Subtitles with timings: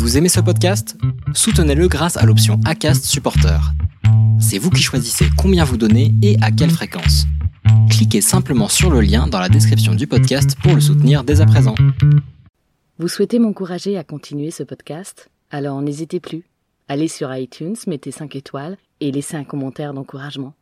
[0.00, 0.96] Vous aimez ce podcast?
[1.34, 3.60] Soutenez-le grâce à l'option ACAST Supporter.
[4.40, 7.26] C'est vous qui choisissez combien vous donnez et à quelle fréquence.
[7.90, 11.46] Cliquez simplement sur le lien dans la description du podcast pour le soutenir dès à
[11.46, 11.74] présent.
[12.98, 15.28] Vous souhaitez m'encourager à continuer ce podcast?
[15.50, 16.48] Alors n'hésitez plus.
[16.88, 20.54] Allez sur iTunes, mettez 5 étoiles et laissez un commentaire d'encouragement.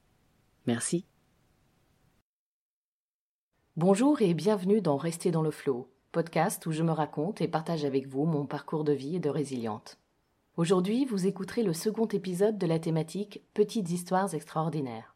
[0.67, 1.05] Merci.
[3.77, 7.85] Bonjour et bienvenue dans Rester dans le Flow, podcast où je me raconte et partage
[7.85, 9.99] avec vous mon parcours de vie et de résiliente.
[10.57, 15.15] Aujourd'hui, vous écouterez le second épisode de la thématique Petites histoires extraordinaires.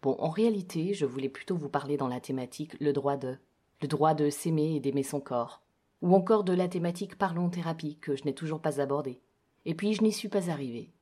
[0.00, 3.36] Bon, en réalité, je voulais plutôt vous parler dans la thématique le droit de,
[3.82, 5.60] le droit de s'aimer et d'aimer son corps,
[6.02, 9.20] ou encore de la thématique parlons thérapie que je n'ai toujours pas abordée.
[9.64, 10.92] Et puis je n'y suis pas arrivée.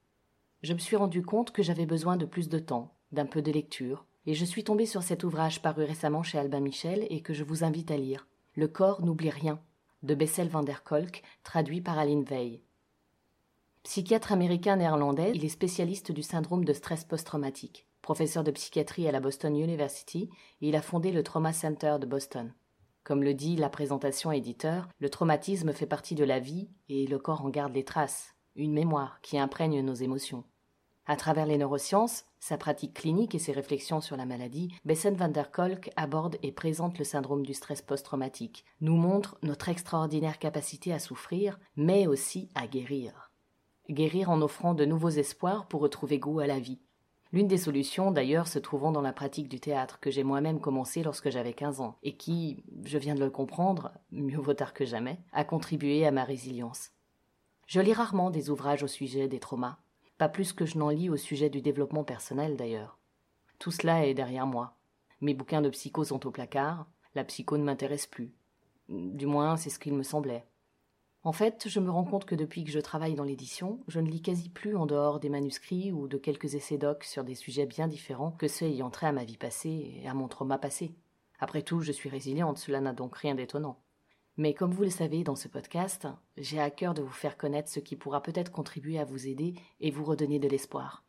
[0.63, 3.53] Je me suis rendu compte que j'avais besoin de plus de temps, d'un peu de
[3.53, 7.35] lecture, et je suis tombée sur cet ouvrage paru récemment chez Albin Michel et que
[7.35, 8.27] je vous invite à lire.
[8.59, 9.60] Le corps n'oublie rien,
[10.02, 12.62] de Bessel van der Kolk, traduit par Aline Veil.
[13.82, 17.87] Psychiatre américain néerlandais, il est spécialiste du syndrome de stress post-traumatique.
[18.01, 20.30] Professeur de psychiatrie à la Boston University,
[20.63, 22.54] il a fondé le Trauma Center de Boston.
[23.04, 27.18] Comme le dit la présentation éditeur, le traumatisme fait partie de la vie et le
[27.18, 30.45] corps en garde les traces, une mémoire qui imprègne nos émotions.
[31.09, 35.29] À travers les neurosciences, sa pratique clinique et ses réflexions sur la maladie, Bessen van
[35.29, 40.93] der Kolk aborde et présente le syndrome du stress post-traumatique, nous montre notre extraordinaire capacité
[40.93, 43.30] à souffrir, mais aussi à guérir.
[43.88, 46.80] Guérir en offrant de nouveaux espoirs pour retrouver goût à la vie.
[47.32, 51.04] L'une des solutions, d'ailleurs, se trouvant dans la pratique du théâtre que j'ai moi-même commencé
[51.04, 54.85] lorsque j'avais 15 ans, et qui, je viens de le comprendre, mieux vaut tard que
[54.85, 56.91] jamais, a contribué à ma résilience.
[57.68, 59.79] Je lis rarement des ouvrages au sujet des traumas,
[60.19, 62.99] pas plus que je n'en lis au sujet du développement personnel d'ailleurs.
[63.59, 64.77] Tout cela est derrière moi.
[65.21, 68.33] Mes bouquins de psycho sont au placard, la psycho ne m'intéresse plus.
[68.89, 70.47] Du moins, c'est ce qu'il me semblait.
[71.25, 74.09] En fait, je me rends compte que depuis que je travaille dans l'édition, je ne
[74.09, 77.67] lis quasi plus en dehors des manuscrits ou de quelques essais docs sur des sujets
[77.67, 80.94] bien différents que ceux ayant trait à ma vie passée et à mon trauma passé.
[81.41, 83.76] Après tout, je suis résiliente, cela n'a donc rien d'étonnant.
[84.38, 87.70] Mais comme vous le savez dans ce podcast, j'ai à cœur de vous faire connaître
[87.70, 91.04] ce qui pourra peut-être contribuer à vous aider et vous redonner de l'espoir.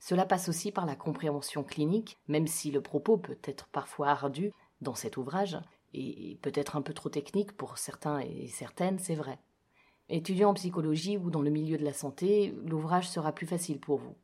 [0.00, 4.52] Cela passe aussi par la compréhension clinique, même si le propos peut être parfois ardu
[4.80, 5.58] dans cet ouvrage,
[5.94, 9.38] et peut-être un peu trop technique pour certains et certaines, c'est vrai.
[10.08, 13.98] Étudiant en psychologie ou dans le milieu de la santé, l'ouvrage sera plus facile pour
[13.98, 14.16] vous.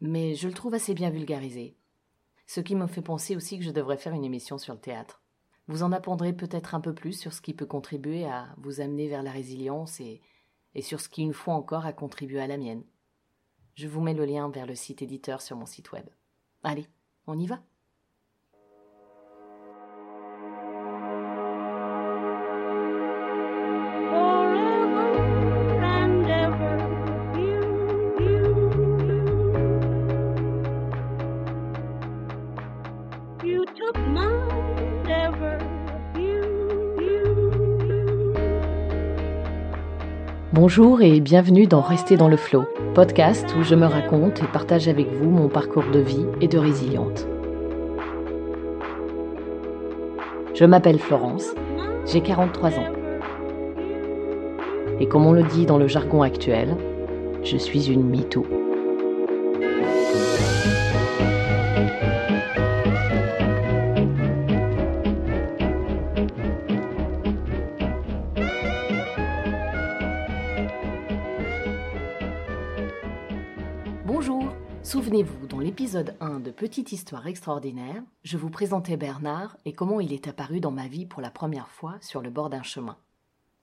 [0.00, 1.76] Mais je le trouve assez bien vulgarisé.
[2.46, 5.22] Ce qui me fait penser aussi que je devrais faire une émission sur le théâtre.
[5.68, 9.08] Vous en apprendrez peut-être un peu plus sur ce qui peut contribuer à vous amener
[9.08, 10.20] vers la résilience et,
[10.80, 12.84] sur ce qui, une fois encore, a contribué à la mienne.
[13.74, 16.06] Je vous mets le lien vers le site éditeur sur mon site web.
[16.62, 16.86] Allez,
[17.26, 17.60] on y va
[40.52, 44.86] Bonjour et bienvenue dans Rester dans le Flow, podcast où je me raconte et partage
[44.86, 47.26] avec vous mon parcours de vie et de résiliente.
[50.54, 51.52] Je m'appelle Florence,
[52.06, 52.92] j'ai 43 ans.
[55.00, 56.76] Et comme on le dit dans le jargon actuel,
[57.42, 58.04] je suis une
[74.16, 74.40] MeToo.
[74.82, 80.12] Souvenez-vous, dans l'épisode 1 de Petite Histoire extraordinaire, je vous présentais Bernard et comment il
[80.14, 82.96] est apparu dans ma vie pour la première fois sur le bord d'un chemin.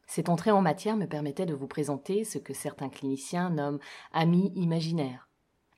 [0.05, 3.79] Cette entrée en matière me permettait de vous présenter ce que certains cliniciens nomment
[4.11, 5.27] ami imaginaire,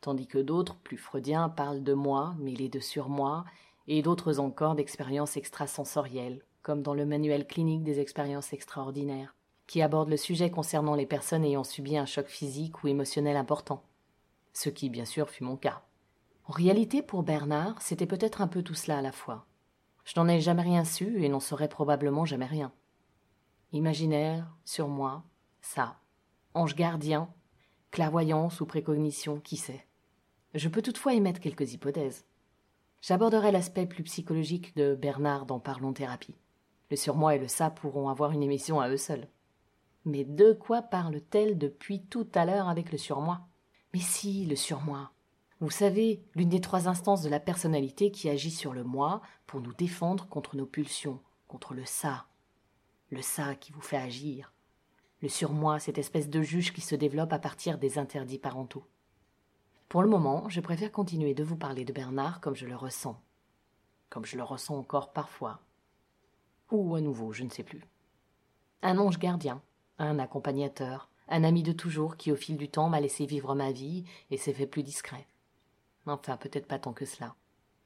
[0.02, 3.46] tandis que d'autres, plus freudiens, parlent de moi, mêlés de surmoi,
[3.88, 9.36] et d'autres encore d'expériences extrasensorielles, comme dans le manuel clinique des expériences extraordinaires,
[9.68, 13.82] qui aborde le sujet concernant les personnes ayant subi un choc physique ou émotionnel important
[14.56, 15.84] ce qui bien sûr fut mon cas.
[16.46, 19.46] En réalité, pour Bernard, c'était peut-être un peu tout cela à la fois.
[20.06, 22.72] Je n'en ai jamais rien su et n'en saurais probablement jamais rien.
[23.74, 25.24] Imaginaire, sur moi,
[25.62, 26.00] ça.
[26.54, 27.30] Ange gardien,
[27.92, 29.86] clairvoyance ou précognition, qui sait.
[30.54, 32.26] Je peux toutefois émettre quelques hypothèses.
[33.02, 36.36] J'aborderai l'aspect plus psychologique de Bernard dans Parlons thérapie.
[36.92, 39.28] Le surmoi et le ça pourront avoir une émission à eux seuls.
[40.06, 43.42] Mais de quoi parle-t-elle depuis tout à l'heure avec le surmoi?
[43.96, 45.14] Mais si, le surmoi.
[45.62, 49.62] Vous savez, l'une des trois instances de la personnalité qui agit sur le moi pour
[49.62, 52.26] nous défendre contre nos pulsions, contre le ça.
[53.10, 54.52] Le ça qui vous fait agir.
[55.22, 58.86] le surmoi, cette espèce de juge qui se développe à partir des interdits parentaux.
[59.88, 63.18] Pour le moment, je préfère continuer de vous parler de Bernard comme je le ressens,
[64.10, 65.62] comme je le ressens encore parfois,
[66.70, 67.88] ou à nouveau, je ne sais plus.
[68.82, 69.62] Un ange gardien,
[70.00, 73.72] un accompagnateur, un ami de toujours qui au fil du temps m'a laissé vivre ma
[73.72, 75.28] vie et s'est fait plus discret.
[76.06, 77.36] Enfin, peut-être pas tant que cela.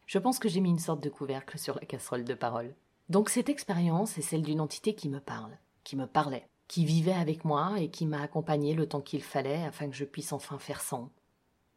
[0.05, 2.75] Je pense que j'ai mis une sorte de couvercle sur la casserole de parole.
[3.09, 7.13] Donc cette expérience est celle d'une entité qui me parle, qui me parlait, qui vivait
[7.13, 10.59] avec moi et qui m'a accompagné le temps qu'il fallait afin que je puisse enfin
[10.59, 11.09] faire sans,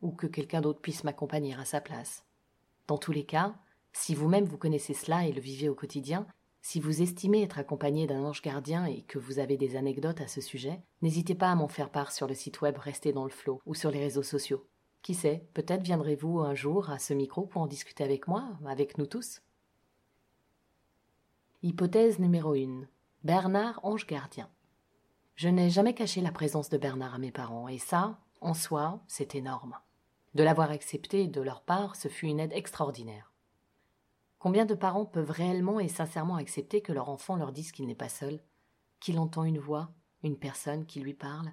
[0.02, 2.24] ou que quelqu'un d'autre puisse m'accompagner à sa place.
[2.86, 3.54] Dans tous les cas,
[3.92, 6.26] si vous-même vous connaissez cela et le vivez au quotidien,
[6.62, 10.28] si vous estimez être accompagné d'un ange gardien et que vous avez des anecdotes à
[10.28, 13.30] ce sujet, n'hésitez pas à m'en faire part sur le site web Restez dans le
[13.30, 14.64] flot ou sur les réseaux sociaux.
[15.02, 18.96] Qui sait, peut-être viendrez-vous un jour à ce micro pour en discuter avec moi, avec
[18.96, 19.42] nous tous?
[21.64, 22.86] Hypothèse numéro 1.
[23.24, 24.48] Bernard ange gardien.
[25.34, 29.00] Je n'ai jamais caché la présence de Bernard à mes parents, et ça, en soi,
[29.08, 29.76] c'est énorme.
[30.34, 33.31] De l'avoir accepté de leur part, ce fut une aide extraordinaire.
[34.42, 37.94] Combien de parents peuvent réellement et sincèrement accepter que leur enfant leur dise qu'il n'est
[37.94, 38.40] pas seul,
[38.98, 39.92] qu'il entend une voix,
[40.24, 41.52] une personne qui lui parle,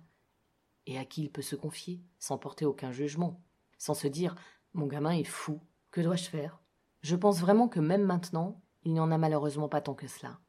[0.88, 3.44] et à qui il peut se confier, sans porter aucun jugement,
[3.78, 4.34] sans se dire
[4.74, 5.60] Mon gamin est fou,
[5.92, 6.64] que dois-je faire?
[7.02, 10.40] Je pense vraiment que même maintenant, il n'y en a malheureusement pas tant que cela.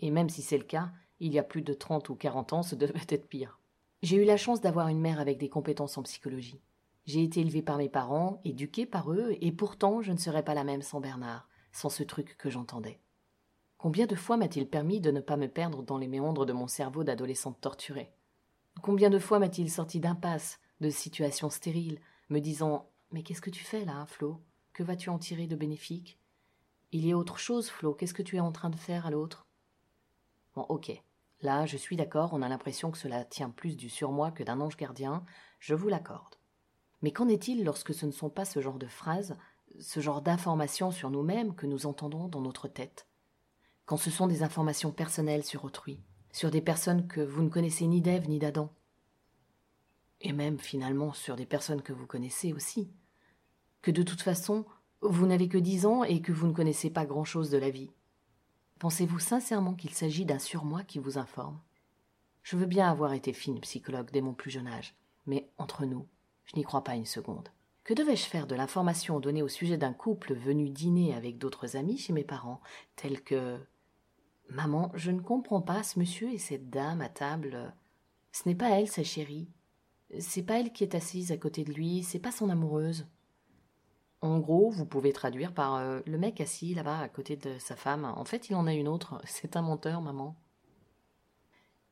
[0.00, 0.90] Et même si c'est le cas,
[1.20, 3.60] il y a plus de trente ou quarante ans, ce devait être pire.
[4.02, 6.60] J'ai eu la chance d'avoir une mère avec des compétences en psychologie.
[7.04, 10.54] J'ai été élevée par mes parents, éduquée par eux, et pourtant je ne serais pas
[10.54, 13.00] la même sans Bernard sans ce truc que j'entendais.
[13.78, 16.66] Combien de fois m'a-t-il permis de ne pas me perdre dans les méandres de mon
[16.66, 18.12] cerveau d'adolescente torturée?
[18.82, 23.64] Combien de fois m'a-t-il sorti d'impasses, de situations stériles, me disant Mais qu'est-ce que tu
[23.64, 24.40] fais là, Flo?
[24.72, 26.18] Que vas-tu en tirer de bénéfique?
[26.92, 29.10] Il y a autre chose, Flo, qu'est-ce que tu es en train de faire à
[29.10, 29.46] l'autre?
[30.54, 30.92] Bon, ok.
[31.42, 34.60] Là, je suis d'accord, on a l'impression que cela tient plus du surmoi que d'un
[34.60, 35.24] ange gardien,
[35.58, 36.36] je vous l'accorde.
[37.02, 39.38] Mais qu'en est-il lorsque ce ne sont pas ce genre de phrases
[39.78, 43.06] ce genre d'informations sur nous-mêmes que nous entendons dans notre tête,
[43.86, 46.00] quand ce sont des informations personnelles sur autrui,
[46.32, 48.72] sur des personnes que vous ne connaissez ni d'Ève ni d'Adam,
[50.20, 52.90] et même finalement sur des personnes que vous connaissez aussi,
[53.82, 54.64] que de toute façon
[55.02, 57.90] vous n'avez que dix ans et que vous ne connaissez pas grand-chose de la vie.
[58.78, 61.58] Pensez-vous sincèrement qu'il s'agit d'un surmoi qui vous informe?
[62.42, 64.94] Je veux bien avoir été fine psychologue dès mon plus jeune âge,
[65.26, 66.06] mais entre nous,
[66.44, 67.48] je n'y crois pas une seconde.
[67.90, 71.98] Que devais-je faire de l'information donnée au sujet d'un couple venu dîner avec d'autres amis
[71.98, 72.60] chez mes parents,
[72.94, 73.58] tels que
[74.48, 77.74] Maman, je ne comprends pas ce monsieur et cette dame à table.
[78.30, 79.48] Ce n'est pas elle, sa chérie.
[80.20, 83.08] C'est pas elle qui est assise à côté de lui, c'est pas son amoureuse.
[84.20, 87.74] En gros, vous pouvez traduire par euh, le mec assis là-bas à côté de sa
[87.74, 88.04] femme.
[88.04, 89.20] En fait, il en a une autre.
[89.24, 90.36] C'est un menteur, maman.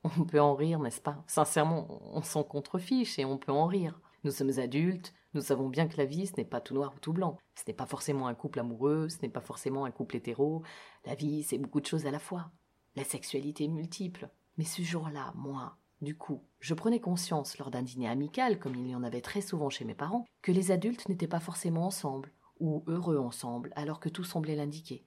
[0.04, 1.24] On peut en rire, n'est-ce pas?
[1.26, 4.00] Sincèrement, on s'en contrefiche et on peut en rire.
[4.22, 7.00] Nous sommes adultes, nous savons bien que la vie, ce n'est pas tout noir ou
[7.00, 7.36] tout blanc.
[7.54, 10.62] Ce n'est pas forcément un couple amoureux, ce n'est pas forcément un couple hétéro.
[11.04, 12.50] La vie, c'est beaucoup de choses à la fois.
[12.96, 14.30] La sexualité est multiple.
[14.56, 18.88] Mais ce jour-là, moi, du coup, je prenais conscience lors d'un dîner amical, comme il
[18.88, 22.32] y en avait très souvent chez mes parents, que les adultes n'étaient pas forcément ensemble,
[22.58, 25.04] ou heureux ensemble, alors que tout semblait l'indiquer.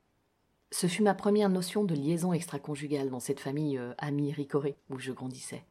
[0.71, 5.00] Ce fut ma première notion de liaison extra-conjugale dans cette famille euh, amie ricorée où
[5.00, 5.65] je grandissais.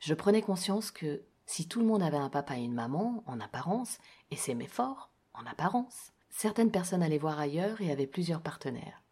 [0.00, 3.40] Je prenais conscience que si tout le monde avait un papa et une maman, en
[3.40, 3.98] apparence,
[4.30, 9.02] et s'aimait fort, en apparence, certaines personnes allaient voir ailleurs et avaient plusieurs partenaires.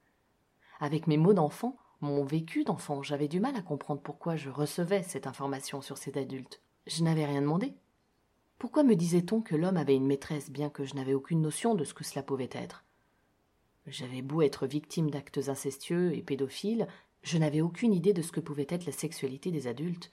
[0.81, 5.05] Avec mes mots d'enfant, mon vécu d'enfant, j'avais du mal à comprendre pourquoi je recevais
[5.05, 6.61] cette information sur cet adulte.
[6.87, 7.75] Je n'avais rien demandé.
[8.59, 11.85] Pourquoi me disait-on que l'homme avait une maîtresse bien que je n'avais aucune notion de
[11.85, 12.85] ce que cela pouvait être?
[13.87, 16.87] J'avais beau être victime d'actes incestueux et pédophiles,
[17.23, 20.11] je n'avais aucune idée de ce que pouvait être la sexualité des adultes,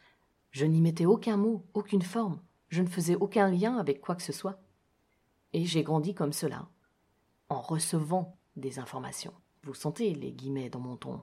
[0.52, 2.40] je n'y mettais aucun mot, aucune forme,
[2.70, 4.62] je ne faisais aucun lien avec quoi que ce soit.
[5.54, 6.70] Et j'ai grandi comme cela,
[7.50, 9.34] en recevant des informations.
[9.64, 11.22] Vous sentez les guillemets dans mon ton.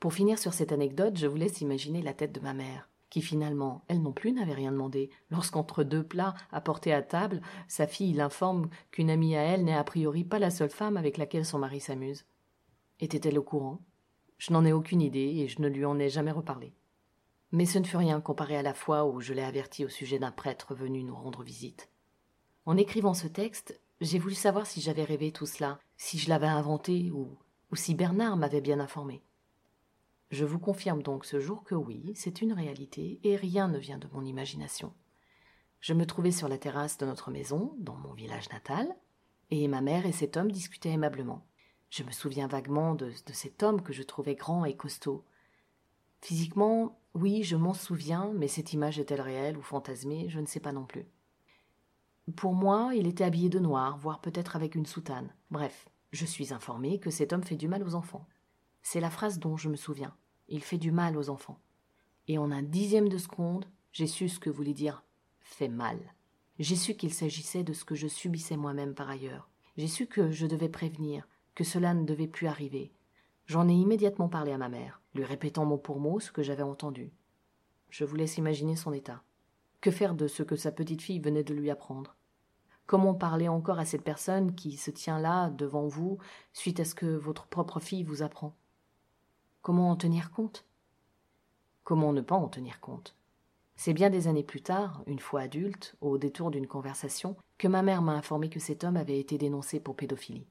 [0.00, 3.22] Pour finir sur cette anecdote, je vous laisse imaginer la tête de ma mère, qui
[3.22, 8.12] finalement, elle non plus n'avait rien demandé, lorsqu'entre deux plats apportés à table, sa fille
[8.12, 11.58] l'informe qu'une amie à elle n'est a priori pas la seule femme avec laquelle son
[11.58, 12.24] mari s'amuse.
[13.00, 13.80] Était-elle au courant?
[14.38, 16.74] Je n'en ai aucune idée et je ne lui en ai jamais reparlé.
[17.52, 20.18] Mais ce ne fut rien comparé à la fois où je l'ai averti au sujet
[20.18, 21.88] d'un prêtre venu nous rendre visite.
[22.64, 26.46] En écrivant ce texte, j'ai voulu savoir si j'avais rêvé tout cela, si je l'avais
[26.46, 27.38] inventé ou,
[27.74, 29.22] si Bernard m'avait bien informé.
[30.30, 33.98] Je vous confirme donc ce jour que oui, c'est une réalité et rien ne vient
[33.98, 34.92] de mon imagination.
[35.80, 38.88] Je me trouvais sur la terrasse de notre maison, dans mon village natal,
[39.50, 41.46] et ma mère et cet homme discutaient aimablement.
[41.90, 45.24] Je me souviens vaguement de cet homme que je trouvais grand et costaud,
[46.26, 50.58] Physiquement, oui, je m'en souviens, mais cette image est-elle réelle ou fantasmée, je ne sais
[50.58, 51.06] pas non plus.
[52.34, 55.32] Pour moi, il était habillé de noir, voire peut-être avec une soutane.
[55.52, 58.26] Bref, je suis informée que cet homme fait du mal aux enfants.
[58.82, 60.16] C'est la phrase dont je me souviens.
[60.48, 61.60] Il fait du mal aux enfants.
[62.26, 65.04] Et en un dixième de seconde, j'ai su ce que voulait dire
[65.38, 66.00] fait mal.
[66.58, 69.48] J'ai su qu'il s'agissait de ce que je subissais moi-même par ailleurs.
[69.76, 72.90] J'ai su que je devais prévenir, que cela ne devait plus arriver.
[73.46, 76.64] J'en ai immédiatement parlé à ma mère, lui répétant mot pour mot ce que j'avais
[76.64, 77.12] entendu.
[77.90, 79.22] Je vous laisse imaginer son état.
[79.80, 82.16] Que faire de ce que sa petite fille venait de lui apprendre?
[82.86, 86.18] Comment parler encore à cette personne qui se tient là, devant vous,
[86.52, 88.56] suite à ce que votre propre fille vous apprend?
[89.62, 90.64] Comment en tenir compte?
[91.84, 93.16] Comment ne pas en tenir compte?
[93.76, 97.82] C'est bien des années plus tard, une fois adulte, au détour d'une conversation, que ma
[97.82, 100.48] mère m'a informé que cet homme avait été dénoncé pour pédophilie.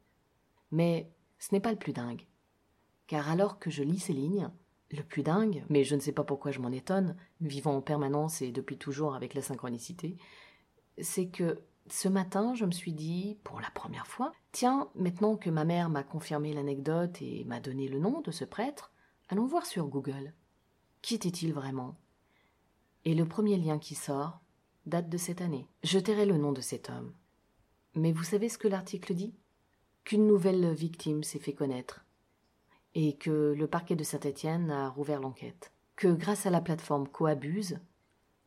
[0.71, 2.25] Mais ce n'est pas le plus dingue.
[3.07, 4.49] Car alors que je lis ces lignes,
[4.91, 8.41] le plus dingue, mais je ne sais pas pourquoi je m'en étonne, vivant en permanence
[8.41, 10.17] et depuis toujours avec la synchronicité,
[10.99, 15.49] c'est que ce matin, je me suis dit, pour la première fois, tiens, maintenant que
[15.49, 18.91] ma mère m'a confirmé l'anecdote et m'a donné le nom de ce prêtre,
[19.29, 20.33] allons voir sur Google.
[21.01, 21.95] Qui était-il vraiment?
[23.03, 24.39] Et le premier lien qui sort
[24.87, 25.67] date de cette année.
[25.83, 27.13] Je tairai le nom de cet homme.
[27.93, 29.33] Mais vous savez ce que l'article dit?
[30.03, 32.04] Qu'une nouvelle victime s'est fait connaître
[32.95, 35.71] et que le parquet de Saint-Étienne a rouvert l'enquête.
[35.95, 37.79] Que grâce à la plateforme Coabuse,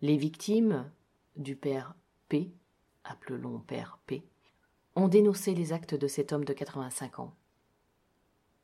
[0.00, 0.90] les victimes
[1.36, 1.94] du père
[2.28, 2.52] P
[3.08, 4.22] appelons Père P,
[4.96, 7.34] ont dénoncé les actes de cet homme de 85 ans.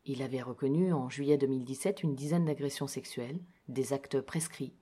[0.05, 4.75] Il avait reconnu en juillet 2017 une dizaine d'agressions sexuelles, des actes prescrits.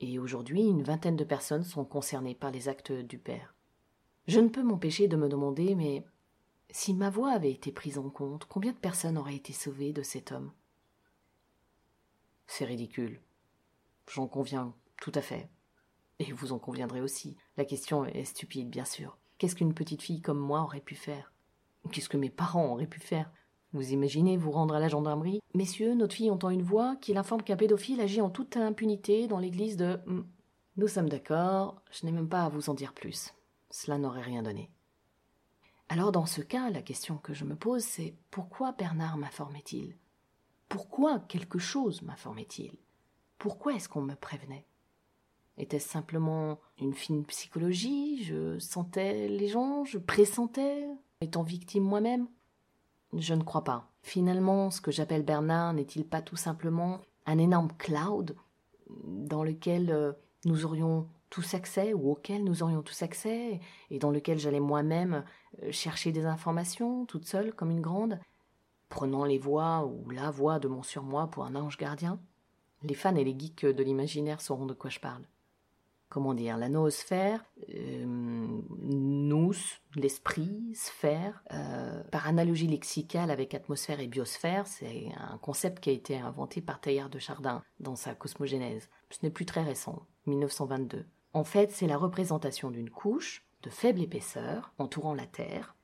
[0.00, 3.54] Et aujourd'hui, une vingtaine de personnes sont concernées par les actes du père.
[4.26, 6.04] Je ne peux m'empêcher de me demander, mais
[6.70, 10.02] si ma voix avait été prise en compte, combien de personnes auraient été sauvées de
[10.02, 10.52] cet homme?
[12.46, 13.20] C'est ridicule.
[14.12, 15.48] J'en conviens tout à fait.
[16.18, 17.36] Et vous en conviendrez aussi.
[17.56, 19.18] La question est stupide, bien sûr.
[19.38, 21.32] Qu'est-ce qu'une petite fille comme moi aurait pu faire?
[21.92, 23.30] Qu'est-ce que mes parents auraient pu faire?
[23.72, 25.40] Vous imaginez vous rendre à la gendarmerie?
[25.54, 29.38] Messieurs, notre fille entend une voix qui l'informe qu'un pédophile agit en toute impunité dans
[29.38, 30.00] l'église de.
[30.76, 33.34] Nous sommes d'accord, je n'ai même pas à vous en dire plus.
[33.70, 34.70] Cela n'aurait rien donné.
[35.88, 39.96] Alors dans ce cas, la question que je me pose, c'est pourquoi Bernard m'informait-il?
[40.68, 42.72] Pourquoi quelque chose m'informait-il?
[43.38, 44.66] Pourquoi est-ce qu'on me prévenait?
[45.58, 48.24] Était-ce simplement une fine psychologie?
[48.24, 49.84] Je sentais les gens?
[49.84, 50.86] Je pressentais?
[51.20, 52.26] Étant victime moi-même?
[53.12, 53.88] Je ne crois pas.
[54.02, 58.36] Finalement, ce que j'appelle Bernard n'est-il pas tout simplement un énorme cloud
[59.04, 60.12] dans lequel euh,
[60.44, 65.24] nous aurions tous accès ou auquel nous aurions tous accès et dans lequel j'allais moi-même
[65.62, 68.18] euh, chercher des informations toute seule comme une grande,
[68.88, 72.20] prenant les voix ou la voix de mon surmoi pour un ange gardien
[72.82, 75.26] Les fans et les geeks de l'imaginaire sauront de quoi je parle
[76.08, 79.52] comment dire, la noosphère, euh, nous,
[79.94, 85.92] l'esprit, sphère, euh, par analogie lexicale avec atmosphère et biosphère, c'est un concept qui a
[85.92, 88.88] été inventé par Teilhard de Chardin dans sa cosmogénèse.
[89.10, 91.04] Ce n'est plus très récent, 1922.
[91.36, 95.76] En fait, c'est la représentation d'une couche de faible épaisseur entourant la Terre.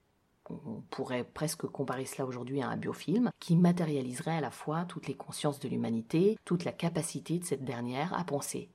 [0.48, 5.08] On pourrait presque comparer cela aujourd'hui à un biofilm qui matérialiserait à la fois toutes
[5.08, 8.70] les consciences de l'humanité, toute la capacité de cette dernière à penser,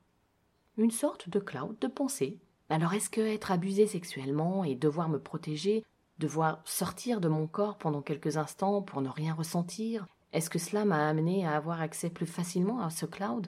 [0.77, 2.37] une sorte de cloud de pensée.
[2.69, 5.83] Alors est-ce que être abusé sexuellement et devoir me protéger,
[6.19, 10.85] devoir sortir de mon corps pendant quelques instants pour ne rien ressentir, est-ce que cela
[10.85, 13.47] m'a amené à avoir accès plus facilement à ce cloud?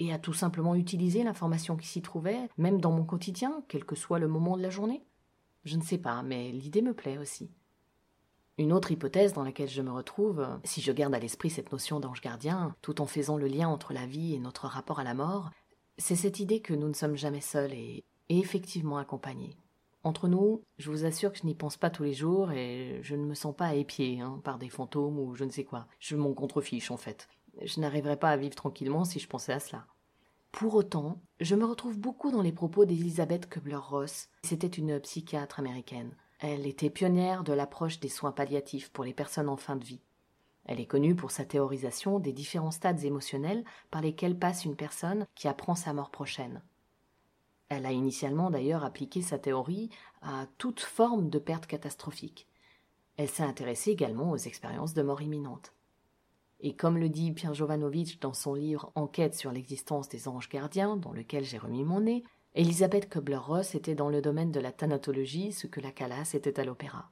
[0.00, 3.96] Et à tout simplement utiliser l'information qui s'y trouvait, même dans mon quotidien, quel que
[3.96, 5.04] soit le moment de la journée
[5.64, 7.50] Je ne sais pas, mais l'idée me plaît aussi.
[8.58, 12.00] Une autre hypothèse dans laquelle je me retrouve, si je garde à l'esprit cette notion
[12.00, 15.14] d'ange gardien, tout en faisant le lien entre la vie et notre rapport à la
[15.14, 15.50] mort,
[15.96, 19.56] c'est cette idée que nous ne sommes jamais seuls et, effectivement accompagnés.
[20.02, 23.14] Entre nous, je vous assure que je n'y pense pas tous les jours et je
[23.14, 25.86] ne me sens pas épié hein, par des fantômes ou je ne sais quoi.
[25.98, 27.28] Je m'en contrefiche en fait.
[27.62, 29.86] Je n'arriverais pas à vivre tranquillement si je pensais à cela.
[30.52, 34.28] Pour autant, je me retrouve beaucoup dans les propos d'Elisabeth Kubler-Ross.
[34.42, 36.14] C'était une psychiatre américaine.
[36.40, 40.00] Elle était pionnière de l'approche des soins palliatifs pour les personnes en fin de vie.
[40.64, 45.26] Elle est connue pour sa théorisation des différents stades émotionnels par lesquels passe une personne
[45.34, 46.62] qui apprend sa mort prochaine.
[47.68, 49.90] Elle a initialement d'ailleurs appliqué sa théorie
[50.22, 52.46] à toute forme de perte catastrophique.
[53.16, 55.72] Elle s'est intéressée également aux expériences de mort imminente.
[56.60, 60.96] Et comme le dit Pierre Jovanovic dans son livre Enquête sur l'existence des anges gardiens,
[60.96, 62.24] dans lequel j'ai remis mon nez,
[62.54, 66.64] Elisabeth Kubler-Ross était dans le domaine de la thanatologie ce que la Calas était à
[66.64, 67.10] l'opéra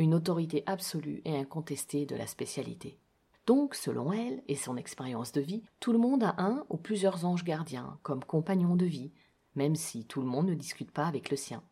[0.00, 2.98] une autorité absolue et incontestée de la spécialité.
[3.46, 7.24] Donc, selon elle et son expérience de vie, tout le monde a un ou plusieurs
[7.24, 9.12] anges gardiens comme compagnons de vie,
[9.54, 11.62] même si tout le monde ne discute pas avec le sien.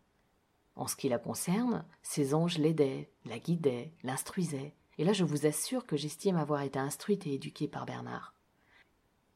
[0.76, 5.46] En ce qui la concerne, ces anges l'aidaient, la guidaient, l'instruisaient, et là je vous
[5.46, 8.34] assure que j'estime avoir été instruite et éduquée par Bernard.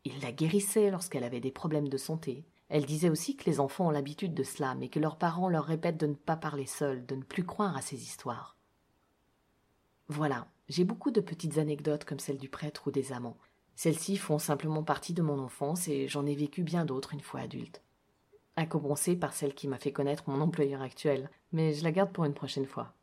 [0.05, 2.45] Il la guérissait lorsqu'elle avait des problèmes de santé.
[2.69, 5.65] Elle disait aussi que les enfants ont l'habitude de cela, mais que leurs parents leur
[5.65, 8.57] répètent de ne pas parler seuls, de ne plus croire à ces histoires.
[10.09, 13.37] Voilà, j'ai beaucoup de petites anecdotes comme celle du prêtre ou des amants.
[13.77, 17.41] Celles-ci font simplement partie de mon enfance et j'en ai vécu bien d'autres une fois
[17.41, 17.83] adulte.
[18.57, 22.13] À commencer par celle qui m'a fait connaître mon employeur actuel, mais je la garde
[22.13, 22.95] pour une prochaine fois.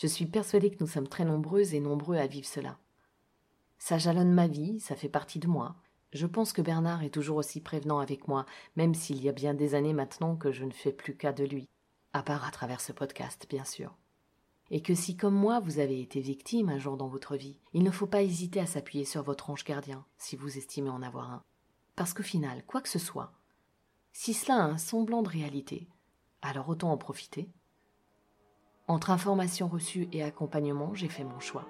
[0.00, 2.78] Je suis persuadée que nous sommes très nombreuses et nombreux à vivre cela.
[3.78, 5.76] Ça jalonne ma vie, ça fait partie de moi.
[6.12, 9.54] Je pense que Bernard est toujours aussi prévenant avec moi, même s'il y a bien
[9.54, 11.68] des années maintenant que je ne fais plus cas de lui,
[12.14, 13.94] à part à travers ce podcast, bien sûr
[14.70, 17.82] et que si comme moi vous avez été victime un jour dans votre vie, il
[17.82, 21.30] ne faut pas hésiter à s'appuyer sur votre ange gardien, si vous estimez en avoir
[21.30, 21.42] un.
[21.96, 23.32] Parce qu'au final, quoi que ce soit,
[24.12, 25.88] si cela a un semblant de réalité,
[26.42, 27.48] alors autant en profiter.
[28.90, 31.64] Entre informations reçues et accompagnement, j'ai fait mon choix.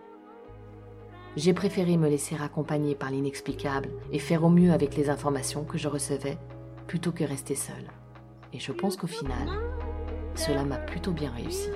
[1.37, 5.77] J'ai préféré me laisser accompagner par l'inexplicable et faire au mieux avec les informations que
[5.77, 6.39] je recevais,
[6.87, 7.91] plutôt que rester seule.
[8.55, 9.50] Et je pense qu'au final,
[10.35, 11.69] cela m'a plutôt bien réussi.